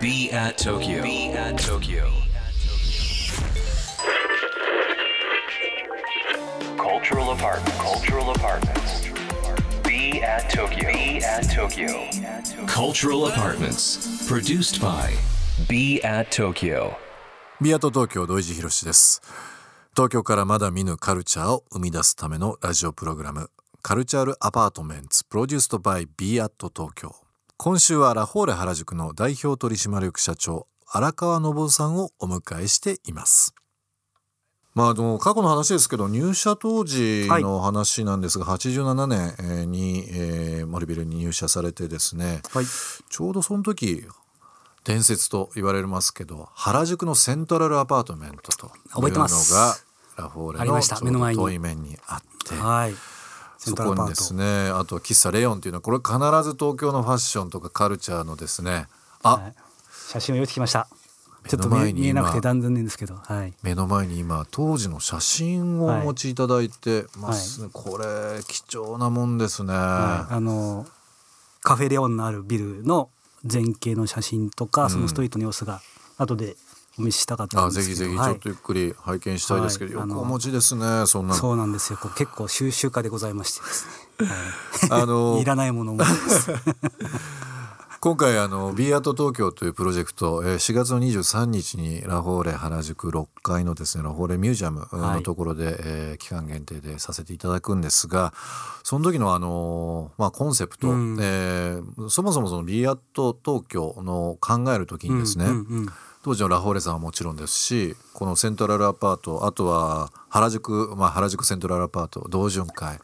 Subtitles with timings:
[0.00, 1.02] Be at Tokyo.
[1.02, 2.10] Be at Tokyo.
[6.76, 7.78] Cultural apartment.
[7.78, 9.08] Cultural apartments.
[9.82, 10.92] Be at Tokyo.
[10.92, 12.08] Be at Tokyo.
[12.66, 14.26] Cultural apartments.
[14.28, 15.14] Produced by
[15.68, 16.96] Be at Tokyo.
[17.60, 19.20] ビアート東京土井地博です
[19.96, 23.50] 東京からまだ見ぬカルチャーを生み出すためのラジオプログラム
[23.80, 27.14] カルチャールアパートメンツプロデューストバイビアート東京
[27.56, 33.54] 今週はラフォーレ原宿の代表取締役社長荒川信夫さんをお迎えしています。
[34.74, 42.64] まあ、あの過去の話ですけど入社当時の話なんですが、87年えーに、えー、森ビルに入社されてですね、はい。
[43.08, 44.04] ちょうどその時
[44.84, 48.70] 伝説と言われますけど原宿のセントラルアパートメントとい
[49.10, 49.28] うのが
[50.16, 50.96] ラフォーレのありました。
[50.96, 51.40] ちょうど目の前に。
[51.40, 52.54] 遠い面にあって。
[52.54, 53.17] はい。
[53.68, 58.86] そこにですねあと喫茶レオンっていうのはこれ必ず東京のファッションとかカルチャーのですね。
[59.22, 59.54] あ、はい。
[60.08, 60.88] 写真を用意してきました。
[61.48, 63.54] ちょっと見見えなくて今断然ですけど、はい。
[63.62, 67.62] 目の前に今当時の写真をお持ちいただいてます。
[67.62, 70.86] ね、これ貴重なもんですね、はい、あの
[71.62, 73.08] カフェレオンのあるビルの
[73.50, 75.80] 前景の写真とか、そのストリートの様子が
[76.18, 76.56] 後で
[76.98, 78.32] お見せしたかったあんですけど、ぜひぜひちはい。
[78.32, 80.08] ょっとゆっくり拝見したいですけど、はい。
[80.08, 81.34] よくお持ちですねそんなの。
[81.34, 81.98] そうなんですよ。
[82.16, 84.26] 結構収集家でございましてですね。
[84.90, 86.50] はい、あのいらないものもです。
[88.00, 98.32] 今回あの B アート東京というプロジェクト、えー4月の23日にラフォーレ原宿6階のですねラフォーレミュージアムのところで、えー期間限定でさせていただくんですが
[98.84, 101.16] その時のあのまあコンセプト、うん。
[101.20, 105.88] えーそもそもその B アート東京の考える時にですね、うんうんうん
[106.28, 112.98] 当時のラフォーレさんはもちろんですしこのセントラルアパートあとは原宿、まあ、原宿セントラルアパート同潤会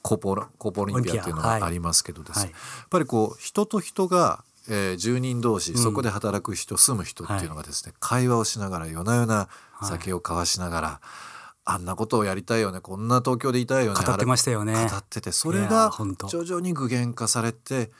[0.00, 2.38] コーポラコーポオリンピアっていうのがありますけどです。
[2.38, 2.50] ね、はい。
[2.52, 5.76] やっぱりこう人と人が、えー住人同士、ん。
[5.76, 9.50] そこで働く人住む人っていうのがですね、会話をしながら夜な夜な
[9.82, 11.00] 酒を交わしながら、
[11.66, 14.72] あんなことをやりたいよねこんな東京でいたいよね語ってましたよね。
[14.72, 15.90] 語っててそれが
[16.30, 17.90] 徐々に具現化されて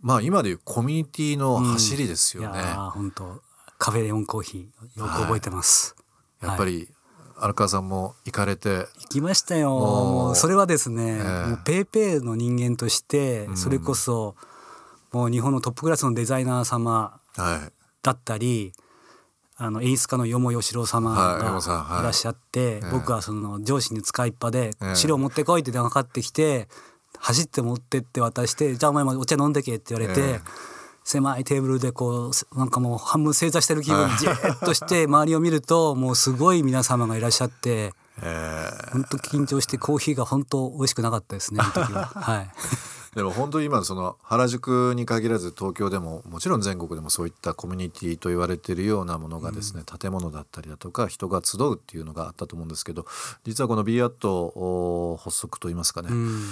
[0.00, 2.58] まあ今でいうコミュニティの走りですよね。
[2.58, 3.42] いやー本当
[3.78, 5.94] カフェレオンコーヒーよく覚えてます。
[6.40, 6.50] はい。
[6.50, 6.88] やっぱり
[7.40, 10.34] 荒川さんも行かれて、行きましたよ。
[10.34, 11.46] それはですね、ええ。
[11.50, 13.56] もうペイペイの人間としてん。
[13.56, 14.34] それこそ
[15.12, 17.72] もう日本のトップクラスのデザイナー様はい、
[18.02, 18.72] だったり。
[19.60, 22.90] あの演出家のよもよしろ様がいいらっしゃって、ええ。
[22.92, 26.68] 僕はその上司に使いっぱでええ「資料持ってこい」って電話かかってきて
[27.18, 30.40] 走って持ってって渡して「じゃあお前もお茶飲んでけ」って言われて、ええ
[31.08, 38.92] 狭いテーブルでこうなんかもう半分正座してる気分にじーっとして周りを見るともうすごい皆様がいらっしゃってえー。
[38.92, 42.06] 本当緊張してコーヒーが本当美味しくなかったですね時は。
[42.14, 42.50] はい。
[43.14, 53.06] でも本当に今その原宿に限らず東京でももちろん全国でもそういったコミュニティと言われているようなものがですね、建物だったりだとか人が集うっていうのがあったと思うんですけど
[53.44, 56.44] 実はこの b アットお発足といいますかね、うん。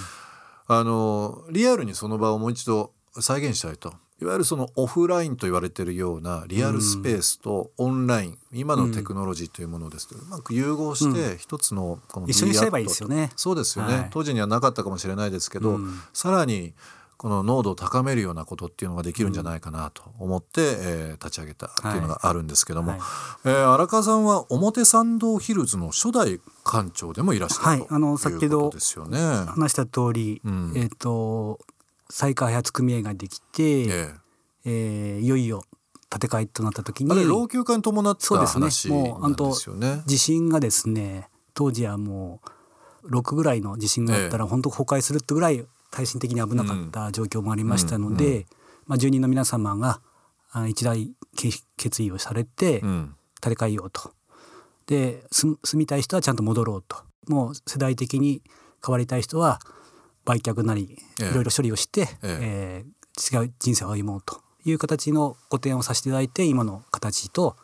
[0.67, 13.29] あのリアルにその場をもう一度再現したいといわゆるそのオフラインと言われているようなリアルスペースとオンライン、今のテクノロジーというものですけどうまく融合して一つのこの一緒にすればいいですよね。
[13.35, 14.07] そうですよね、はい。
[14.09, 15.99] 当時にはなかったかもしれないですけど、うん。
[16.13, 16.73] さらに
[17.17, 22.99] この濃度を高めるようなことっていうのができるんじゃないかなと思って、えー立ち上げたっていうのがあるんですけども、はい。
[23.45, 27.87] えー荒川さんは表参道ヒルズの初代館長でもいらっしゃるとはい。
[27.89, 29.19] あのいうことですよね。
[29.19, 30.73] 話した通り、うん。
[30.75, 31.59] えっ、と
[32.09, 34.13] 再開発組合ができて、ええ。
[34.65, 35.63] えーいよいよ
[36.09, 38.61] 建て替えとなった時にあれ老朽化に伴ったそうですね。
[38.61, 40.03] 話もうなんですよね。
[40.05, 42.41] 地震がですね当時はも
[43.03, 48.45] う6ぐらいの地震があったら本当崩壊するってぐらい耐震的に危なかった状況もありましたので、うんう
[48.87, 50.01] まあ、住人の皆様が
[50.51, 53.15] あ一大決決意をされてうん。
[53.39, 54.11] 建て替えようと。
[54.87, 56.97] で住住みたい人はちゃんと戻ろうと。
[57.27, 58.41] もう世代的に
[58.83, 59.59] 変わりたい人は
[60.27, 61.29] 売却なりええ。
[61.31, 62.85] いろいろ処理をして、ええ。
[62.85, 62.97] ー
[63.43, 67.55] 違う人生を歩もうという形のご提案をさせていただいて今の形と、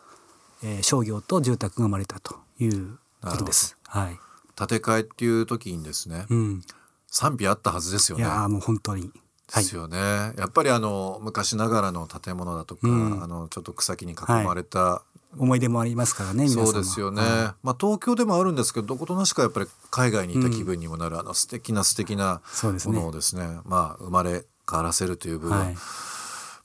[0.64, 3.76] えー商業と住宅が生まれたということです。
[3.86, 4.18] はい。
[4.56, 6.62] 建て替えっていう時にですね、うん、
[7.06, 8.24] 賛否あったはずですよね。
[8.24, 9.10] いやーもう本当に、
[9.50, 9.62] はい。
[9.62, 13.22] ですよね、やっぱりあの昔ながらの建物だとか、うん。
[13.22, 15.02] あのちょっと草木に囲まれた、
[15.38, 22.96] 思い出もありますからねそうですよね、はまあ東京でもあるんですけどどことなしかやっぱり海外にいた気分にもなる、あの素敵な素敵なそうですね。
[22.96, 25.76] ものをですねまあ生まれ変わらせるという部分、はい。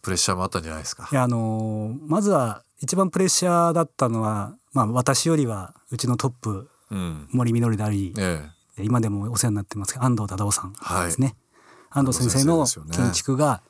[0.02, 1.10] プレッシャーもあったんじゃないですか。
[1.12, 1.16] い。
[1.16, 8.84] やあのーまずは一番プレッシャーだったのは、まあ、私よりはうちのトップうん、森実であり、ええ。
[8.84, 11.36] 今でもお世話になってますけど安藤忠夫さんはいですね、
[11.90, 13.10] 安藤先生の安藤先生ですよね。
[13.10, 13.62] 建築が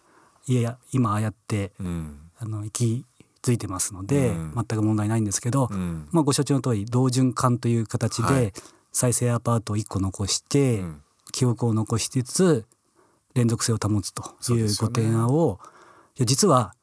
[0.48, 2.20] いやいや今ああやってうん。
[2.42, 3.06] あの行き
[3.42, 4.54] 着いてますので、うん。
[4.56, 6.08] 全く問題ないんですけど、うん。
[6.12, 8.46] まあ、ご承知の通り同循環という形はい。
[8.46, 8.54] で
[8.92, 11.02] 再生アパートを1個残して、うん。
[11.32, 12.66] 記憶を残しつつ
[13.36, 15.60] 連続性を保つというご提案を、
[16.18, 16.74] いや実は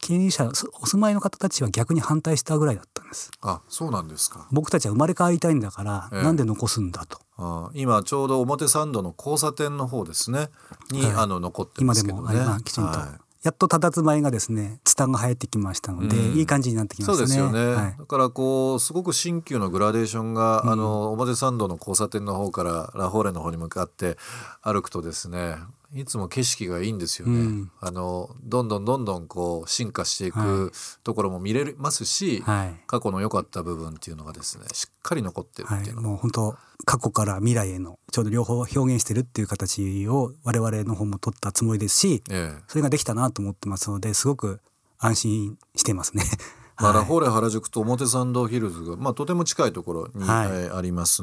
[0.00, 3.30] 経営者そお住まいの方たちは逆に反対したぐらいだったんです。
[3.40, 4.48] あそうなんですか。
[4.50, 6.22] 僕たちは生まれ変わりたいんだから、ええ。
[6.24, 7.20] なんで残すんだと。
[7.36, 10.48] あ今ちょうど表参道の交差点の方ですね。
[10.90, 11.12] に、はい。
[11.14, 12.22] あの残ってま今ですけどね。
[12.22, 16.38] もあ今きちんと、はいやっと佇まいがですねツタが生えてきましたので、うん。
[16.38, 17.16] いい感じになってきましたね。
[17.18, 17.96] そうですよね、はい。
[17.98, 24.16] だからこうすごく新旧のグラデーションが、あの表参道の交差点の方からラフォーレの方に向かって
[24.62, 25.56] 歩くとですね
[25.94, 27.70] いつも景色がいいんですよね、うん。
[27.80, 30.72] あのどんどんどんどんこう進化していはく
[31.04, 32.74] ところも見れますし、はい。
[32.86, 36.56] 過去の良かった部分っていうのがですねしっかり残ってるはい、っていうのも、もう本当
[36.86, 42.62] 過去から未来へのちょうど両方表現してるっていう形を我々の方も取ったつもりですしええ。
[42.68, 44.60] それができたなと思ってますのですごく
[44.98, 46.24] 安心してますね。
[46.80, 47.00] まあ、はい。
[47.00, 50.48] ラフォーレ原宿と表参道ヒルズが、まあ、とても近いところに、はい。
[50.48, 51.22] えーあります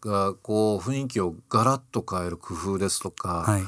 [0.00, 3.64] がこう雰囲気をガラッと変える工夫ですとか、はい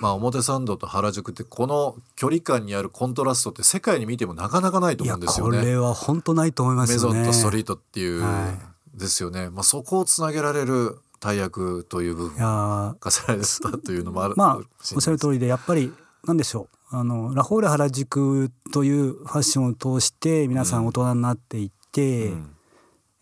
[0.00, 5.58] まあ、表参道と原宿ってこの距離感にあるコントラストって世界に見てもなかなかないと思うんですよね。
[5.58, 7.12] これは本当ないと思いますメゾ。
[7.12, 8.54] ンとストリートっていう、は
[8.94, 14.56] ですよね、まあ、そこをつなげられる大役という部い分やがされたというのもあるまあ
[14.94, 15.92] おっしゃる通りでやっぱり
[16.24, 16.96] なんでしょう。
[16.96, 22.52] あのラフォーレ原宿というファッションを通して皆さん大人になっていって、うん。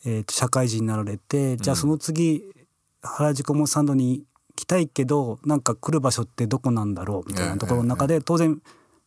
[0.07, 2.45] えーと社会人になられてじゃあその次、
[3.03, 4.25] 原宿もサンドに
[4.65, 7.29] 来たいけどなんか来る場所ってどこなんだろう？
[7.29, 8.61] みたいなところの中で、当然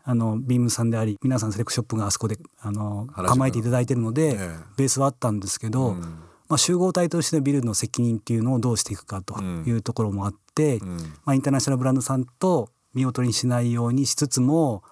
[0.03, 4.57] あのビームさんであり皆さんセレクトショップがあそこであの構えていただいてるので、ええ。
[4.77, 6.01] ベースはあったんですけど、うん。
[6.47, 10.97] まあ、集合体としてのビルの責任っていうのをどうしていくかというところもあって、うん。
[11.25, 14.83] まあ、インターナショナルブランドさんと見劣りにしないようにしつつも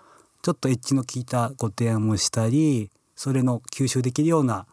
[0.42, 4.66] ちょっとエッジの効いたご提案もしたりそれの吸収できるような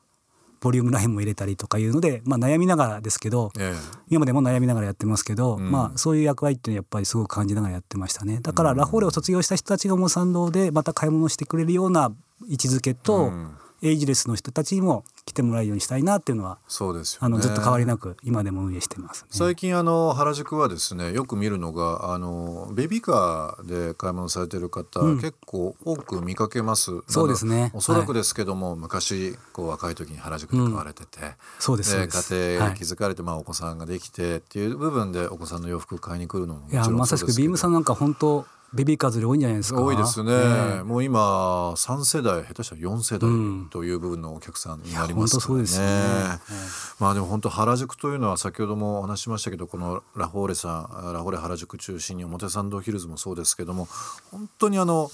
[0.62, 3.74] ボリュームラインも入れたりとかいうので、まあ、悩みながらですけどえ
[4.08, 5.70] 今までも悩みながらやってますけど、うん。
[5.70, 8.38] まあ、そういう役割っていうのはやっぱりすごく感じながらやってましたね。
[8.40, 12.12] だからラフォーレを卒業した人たちがもう参道でまた買い物してくれるような
[12.48, 17.26] 位置づけと、うんエイジレスの人たちにも来てもらえるようにしたいなっていうのはそうですよね。
[17.26, 19.28] あのずっと変わりなく今でも運営してますね。
[19.30, 25.16] 最近あの原宿はですねよく見るのがあのベビーカーで買い物されてる方、うん。
[25.16, 26.90] 結構多く見かけます。
[27.08, 27.70] そうですね。
[27.74, 32.78] おそらくですけども、昔こう若い時に原宿で買われてて、そうですそうでです家庭はい。
[32.78, 39.82] 築かれて、まあ、お子さんができてっていう部分でお子さんの洋服買いに来るのももいちろんそうやまさしくですけどビームさんなんか本当ベビーカーズより多いんじゃないですか。
[39.82, 45.62] 多いですね、えもう今3世代下手したら4世うん代という部分のお客さんになり本ますからね。
[45.62, 46.40] ね。
[46.98, 53.88] まあでも本当原宿というのは先ほどもお話ししましたけどこのラフォーレさんラフォーレ原宿中心に表参道ヒルズもそうですけども
[54.30, 55.10] 本当にあの、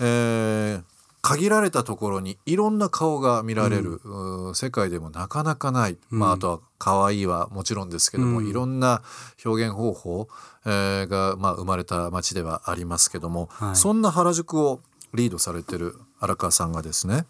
[0.00, 0.93] えー
[1.26, 8.46] 限られたところにいろんな顔が見られる、うー世界でもなかなかない、まあ、あとは可愛いはもちろんですけども、うん。
[8.46, 9.02] いろんな
[9.42, 10.28] 表現方法、
[10.66, 13.76] えーが、まあ、生まれた街ではありますけども、はい。
[13.76, 14.80] そんな原宿を
[15.14, 17.24] リードされてる荒川さんがですね、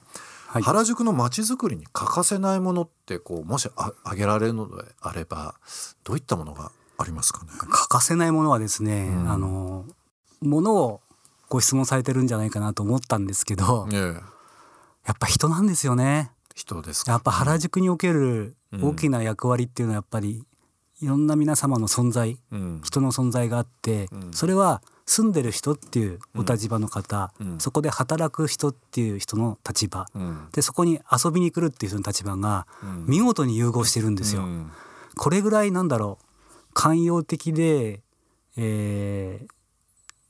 [0.49, 0.63] はい。
[0.63, 5.55] 原宿の街づくりに欠かせないものってこうもしあ挙げられるのであれば
[6.03, 7.53] どういったものがありますかね？
[7.59, 9.31] 欠かせないものはですね、うん。
[9.31, 9.85] あの
[10.41, 11.01] ものを
[11.55, 14.01] ご質問されてるんじゃないかなと思ったんですけど、ええ。
[15.07, 16.33] やっぱ人なんですよね。
[16.53, 17.13] 人ですか？
[17.13, 18.85] やっぱ原宿におけるうん。
[18.85, 20.45] 大きな役割っていうのはやっぱり
[21.01, 22.81] いろんな皆様の存在うん。
[22.83, 24.33] 人の存在があって、うん。
[24.33, 27.59] それは住んでる人っていうお立場の方、うん。
[27.61, 30.49] そこで働く人っていう人の立場、うん。
[30.51, 33.05] でそこに遊びに来るっていう人の立場がうん。
[33.07, 34.43] 見事に融合してるんですよ。
[34.43, 34.73] うん。
[35.15, 36.25] これぐらいなんだろう。
[36.73, 38.03] 寛容的で、
[38.57, 39.49] えーい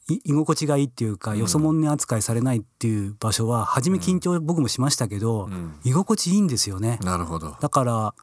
[0.09, 6.99] 居心地がいいっていうか、うんよそ者に扱いされないっていう場所は初め緊張僕もしましたけど、うん居心地いいんですよね。
[7.03, 7.57] なるほど。
[7.61, 8.15] だから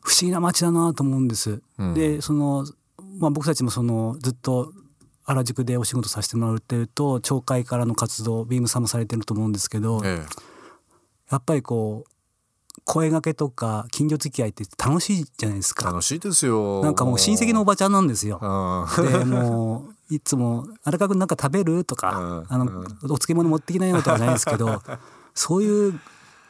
[0.00, 1.60] 不思議な街だなと思うんです。
[1.78, 2.66] うんでその、
[3.18, 4.72] まあ、僕たちもそのずっと
[5.24, 10.24] 原宿でお仕事させてもらってると町会からの活動ビームさんもされてると思うんですけど、え
[11.30, 12.15] やっぱりこう
[12.86, 15.88] 声掛けとか近所付き合いって楽しいじゃないですえ、か。
[15.90, 16.82] 楽しいですよ。
[16.84, 18.38] なんかもう親戚のおばちゃんなんですよ。
[18.40, 22.86] あでもういつも「荒川君なんか食べる?」とかうん「あのうんお
[23.18, 24.80] 漬物持ってきなよ」とかじゃないですけど
[25.34, 26.00] そういう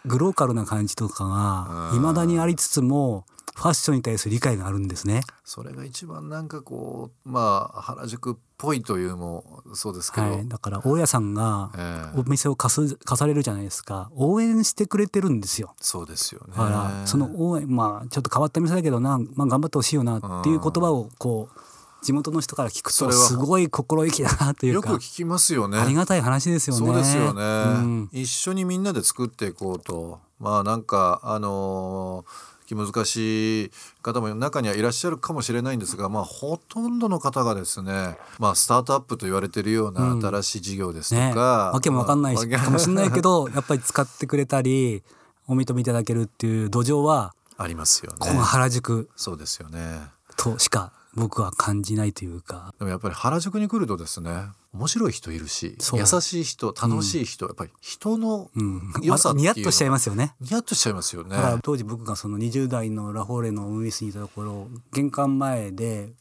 [0.04, 3.24] グローカルな感じとかがうんいまだにありつつも
[3.56, 5.22] ファッションに対する理解があるんですね。
[5.42, 12.20] それが一番なんかこうまあ原宿っぽいというもそうですけど、はい、だから大家さんがええ。
[12.20, 14.10] お店を貸す貸されるじゃないですか。
[14.14, 15.74] 応援してくれてるんですよ。
[15.80, 16.52] そうですよね。
[16.54, 25.78] だからその応援まあちょっと変わった店だけどな、まあ、頑張ってほしいよなっていう言葉をこう地元の人から聞くとすごい心意気だなというかよく聞きますよね。
[25.78, 26.86] ありがたい話ですよね。
[26.86, 28.10] そうですよね、うん。
[28.12, 30.20] 一緒にみんなで作っていこうと。
[30.38, 33.70] まあなんかあのー気難しい
[34.02, 40.20] 方も中にはいらっしゃるかもしれないんですが、まあ、ほとんどの方がですね、まあ、スタートアップと言われているようなうん。
[40.20, 45.02] 新しい事業ですとね、か、わけもわかんないし、まあかもしれないけど やっぱり使ってくれたり
[45.46, 48.18] お認めいただけるっていう土壌はありますよね。
[48.18, 49.08] この原宿。
[49.16, 50.10] そうですよね。
[50.36, 52.74] としか僕は感じないというか。
[52.78, 54.30] でもやっぱり原宿に来るとですね
[54.72, 60.34] 面白い人いるし優しい人楽しい人、やっぱり人のうん、良さっていうのニヤッとしちゃいますよね。
[60.40, 61.36] ニヤッとしちゃいますよね。
[61.62, 66.12] 当時僕がその20代のラフォーレのオフィスにいたところ玄関前で、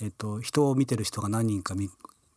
[0.00, 1.90] えっと、人を見てる人が何人か見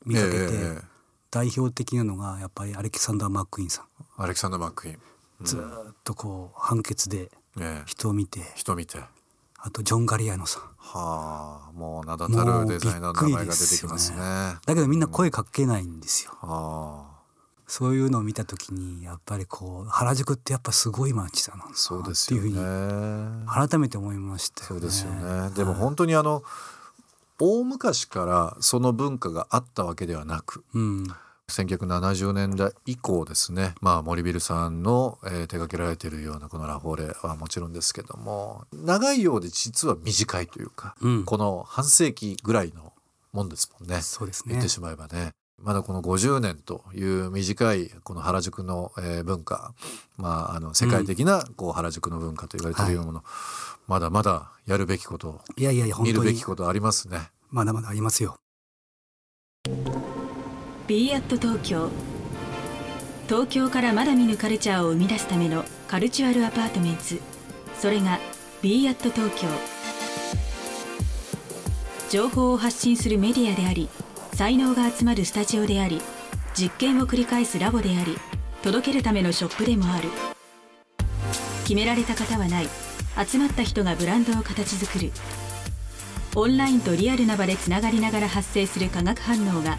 [0.06, 0.94] 見かけて、ええええ
[1.34, 5.00] 代表的なのがやっぱりアレキサンダー・マックイーンさん、アレキサンダー・マックイーン、
[5.40, 5.46] うん。
[5.48, 7.84] ずーっとこう判決でええ。
[7.88, 8.42] 人を見て。
[8.56, 9.00] 人見て
[9.66, 14.18] あとジョン・ガリアーノさんはあもう名だたるデザイナーの名前が出てきますね。
[14.18, 17.14] だけどみんな声かけないんですよ、はあ
[17.66, 23.46] そういうのを見た時にやっぱりこう原宿ってやっぱすごい街だなそうですっていうよふうにね。
[23.48, 24.64] 改めて思いました。
[24.66, 25.50] そうですよね。
[25.56, 26.44] でも本当にあの
[27.40, 31.08] 大昔からその文化があったわけではなくうん、
[31.52, 42.94] 1970年代以降ですね、まあ、森ビルさんの、えー手掛けられているようなこのラフォーレはもちろんですけども長いようで実は短いというか、うんこの半世紀ぐらいの
[43.34, 44.02] もんですもんね。
[44.02, 45.32] そうですね言ってしまえばね。
[45.62, 49.74] まだこの50年という短いこの原宿の、えー文化、
[50.18, 53.24] まあ、あの世界的なこう原宿の文化と言われているようなもの、
[53.88, 57.30] まだまだやるべきこといやいやいや本見るべきことありますね。
[57.50, 58.38] まだまだありますよ。
[60.86, 61.90] B アット東京
[63.30, 67.22] 東京からまだ見ぬカルチャーを生み出すための cultural apartments。
[67.80, 68.20] それが
[68.62, 69.48] b アット東京
[72.10, 73.88] 情報を発信するメディアであり
[74.34, 76.02] 才能が集まるスタジオであり
[76.54, 78.18] 実験を繰り返すラボであり
[78.62, 80.10] 届けるためのショップでもある。
[81.64, 82.68] 決められた型はない。
[83.26, 85.12] 集まった人がブランドを形作る。
[86.36, 89.78] オンラインとリアルな場でつながりながら発生する化学反応が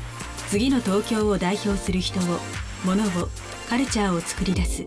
[0.54, 2.38] 次の東京を代表する人を
[2.84, 3.28] 物を
[3.68, 4.86] カルチャーを作り出す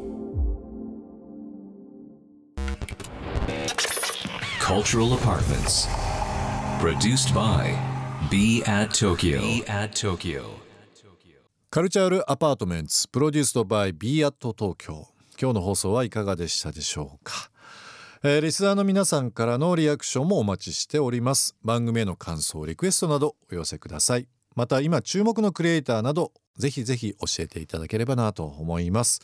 [4.61, 5.89] Cultural Apartments.
[6.79, 7.75] Produced by
[8.31, 9.41] Be at Tokyo.
[9.41, 10.43] Be at Tokyo.
[11.69, 15.05] カルチャールアパートメンツプロデュースドバイ b アット東京
[15.37, 17.51] 今日の放送はいかがでしたでしょうか、
[18.23, 29.21] えーリスナーの皆さんからのリアクションもお待ちしております番組への感想リクエストなどお寄せくださいまた今注目のクリエイターなどぜひぜひ教えていただければなと思います。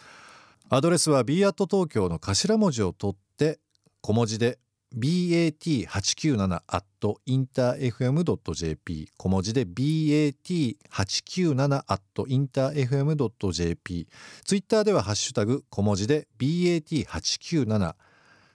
[0.70, 3.60] アドレスは b アット東京の頭文字を取って
[4.02, 4.60] 小文字で
[4.96, 6.86] bat897 at
[7.28, 14.08] interfm.jp 小文字で bat897 at interfm.jp
[14.46, 17.96] ツイッターではハッシュタグ小文字で bat897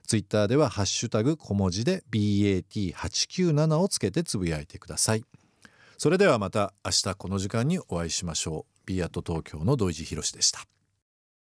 [0.06, 5.24] ツイッターではハッシュタグ小文字で bat897 をつけてつぶやいてください。
[5.98, 8.72] それではまた明日この時間にお会いしましょう。
[8.86, 10.77] b アット東京の土井地博でした。